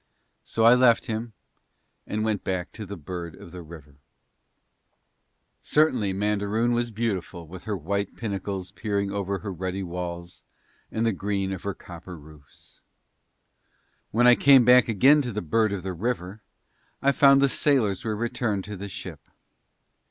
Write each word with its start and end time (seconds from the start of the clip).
So 0.43 0.63
I 0.63 0.73
left 0.73 1.05
him 1.05 1.33
and 2.07 2.25
went 2.25 2.43
back 2.43 2.71
to 2.71 2.87
the 2.87 2.97
Bird 2.97 3.35
of 3.35 3.51
the 3.51 3.61
River. 3.61 3.97
Certainly 5.61 6.11
Mandaroon 6.13 6.71
was 6.73 6.89
beautiful 6.89 7.47
with 7.47 7.65
her 7.65 7.77
white 7.77 8.15
pinnacles 8.17 8.71
peering 8.71 9.11
over 9.11 9.37
her 9.37 9.53
ruddy 9.53 9.83
walls 9.83 10.41
and 10.91 11.05
the 11.05 11.11
green 11.11 11.51
of 11.51 11.61
her 11.61 11.75
copper 11.75 12.17
roofs. 12.17 12.79
When 14.09 14.25
I 14.25 14.33
came 14.33 14.65
back 14.65 14.87
again 14.87 15.21
to 15.21 15.31
the 15.31 15.43
Bird 15.43 15.71
of 15.71 15.83
the 15.83 15.93
River, 15.93 16.41
I 17.03 17.11
found 17.11 17.39
the 17.39 17.47
sailors 17.47 18.03
were 18.03 18.15
returned 18.15 18.63
to 18.63 18.75
the 18.75 18.89
ship. 18.89 19.29